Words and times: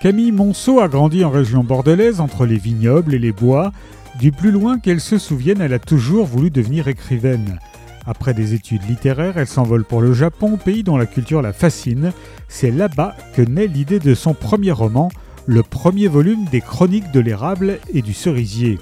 Camille 0.00 0.32
Monceau 0.32 0.80
a 0.80 0.88
grandi 0.88 1.26
en 1.26 1.30
région 1.30 1.62
bordelaise 1.62 2.20
entre 2.20 2.46
les 2.46 2.56
vignobles 2.56 3.12
et 3.12 3.18
les 3.18 3.32
bois. 3.32 3.70
Du 4.18 4.32
plus 4.32 4.50
loin 4.50 4.78
qu'elle 4.78 4.98
se 4.98 5.18
souvienne, 5.18 5.60
elle 5.60 5.74
a 5.74 5.78
toujours 5.78 6.24
voulu 6.24 6.48
devenir 6.48 6.88
écrivaine. 6.88 7.58
Après 8.06 8.32
des 8.32 8.54
études 8.54 8.88
littéraires, 8.88 9.36
elle 9.36 9.46
s'envole 9.46 9.84
pour 9.84 10.00
le 10.00 10.14
Japon, 10.14 10.56
pays 10.56 10.82
dont 10.82 10.96
la 10.96 11.04
culture 11.04 11.42
la 11.42 11.52
fascine. 11.52 12.12
C'est 12.48 12.70
là-bas 12.70 13.14
que 13.34 13.42
naît 13.42 13.66
l'idée 13.66 13.98
de 13.98 14.14
son 14.14 14.32
premier 14.32 14.72
roman, 14.72 15.10
le 15.44 15.62
premier 15.62 16.08
volume 16.08 16.46
des 16.46 16.62
Chroniques 16.62 17.12
de 17.12 17.20
l'érable 17.20 17.78
et 17.92 18.00
du 18.00 18.14
cerisier. 18.14 18.78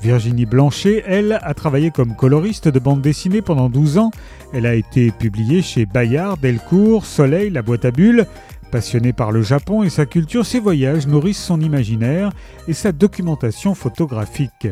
Virginie 0.00 0.46
Blanchet, 0.46 1.02
elle, 1.08 1.40
a 1.42 1.54
travaillé 1.54 1.90
comme 1.90 2.14
coloriste 2.14 2.68
de 2.68 2.78
bande 2.78 3.02
dessinée 3.02 3.42
pendant 3.42 3.68
12 3.68 3.98
ans. 3.98 4.12
Elle 4.54 4.64
a 4.64 4.74
été 4.74 5.10
publiée 5.10 5.60
chez 5.60 5.86
Bayard, 5.86 6.38
Delcourt, 6.38 7.04
Soleil, 7.04 7.50
La 7.50 7.62
Boîte 7.62 7.84
à 7.84 7.90
Bulles. 7.90 8.26
Passionnée 8.70 9.12
par 9.12 9.32
le 9.32 9.42
Japon 9.42 9.82
et 9.82 9.90
sa 9.90 10.06
culture, 10.06 10.46
ses 10.46 10.60
voyages 10.60 11.08
nourrissent 11.08 11.42
son 11.42 11.60
imaginaire 11.60 12.30
et 12.68 12.72
sa 12.72 12.92
documentation 12.92 13.74
photographique. 13.74 14.68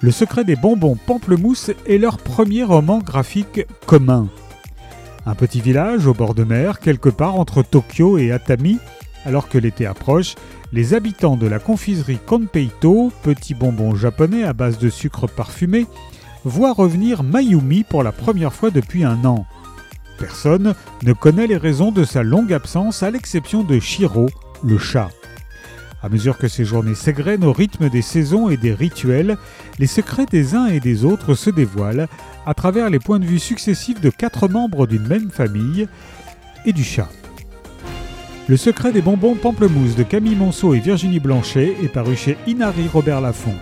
Le 0.00 0.12
secret 0.12 0.44
des 0.44 0.56
bonbons 0.56 0.96
pamplemousse 0.96 1.72
est 1.86 1.98
leur 1.98 2.18
premier 2.18 2.62
roman 2.62 3.00
graphique 3.00 3.66
commun. 3.86 4.28
Un 5.26 5.34
petit 5.34 5.60
village 5.60 6.06
au 6.06 6.14
bord 6.14 6.34
de 6.34 6.44
mer, 6.44 6.78
quelque 6.78 7.08
part 7.08 7.34
entre 7.34 7.62
Tokyo 7.62 8.16
et 8.16 8.30
Atami, 8.30 8.78
alors 9.26 9.48
que 9.48 9.58
l'été 9.58 9.86
approche, 9.86 10.36
les 10.72 10.94
habitants 10.94 11.36
de 11.36 11.48
la 11.48 11.58
confiserie 11.58 12.20
Konpeito, 12.24 13.12
petit 13.22 13.54
bonbon 13.54 13.94
japonais 13.94 14.44
à 14.44 14.52
base 14.52 14.78
de 14.78 14.88
sucre 14.88 15.26
parfumé, 15.26 15.86
voient 16.44 16.72
revenir 16.72 17.22
Mayumi 17.24 17.82
pour 17.82 18.02
la 18.02 18.12
première 18.12 18.52
fois 18.52 18.70
depuis 18.70 19.04
un 19.04 19.24
an. 19.24 19.46
Personne 20.20 20.74
ne 21.02 21.12
connaît 21.14 21.46
les 21.46 21.56
raisons 21.56 21.90
de 21.90 22.04
sa 22.04 22.22
longue 22.22 22.52
absence 22.52 23.02
à 23.02 23.10
l'exception 23.10 23.64
de 23.64 23.80
Shiro, 23.80 24.28
le 24.62 24.76
chat. 24.76 25.08
À 26.02 26.10
mesure 26.10 26.36
que 26.36 26.46
ces 26.46 26.64
journées 26.64 26.94
s'égrènent 26.94 27.44
au 27.44 27.52
rythme 27.52 27.88
des 27.88 28.02
saisons 28.02 28.50
et 28.50 28.58
des 28.58 28.74
rituels, 28.74 29.38
les 29.78 29.86
secrets 29.86 30.26
des 30.26 30.54
uns 30.54 30.66
et 30.66 30.78
des 30.78 31.06
autres 31.06 31.34
se 31.34 31.48
dévoilent 31.48 32.06
à 32.46 32.52
travers 32.52 32.90
les 32.90 32.98
points 32.98 33.18
de 33.18 33.24
vue 33.24 33.38
successifs 33.38 34.00
de 34.00 34.10
quatre 34.10 34.46
membres 34.46 34.86
d'une 34.86 35.06
même 35.06 35.30
famille 35.30 35.88
et 36.66 36.72
du 36.72 36.84
chat. 36.84 37.08
Le 38.46 38.58
secret 38.58 38.92
des 38.92 39.02
bonbons 39.02 39.36
pamplemousse 39.36 39.96
de 39.96 40.02
Camille 40.02 40.36
Monceau 40.36 40.74
et 40.74 40.80
Virginie 40.80 41.20
Blanchet 41.20 41.76
est 41.82 41.92
paru 41.92 42.14
chez 42.14 42.36
Inari 42.46 42.88
Robert 42.92 43.22
Laffont. 43.22 43.56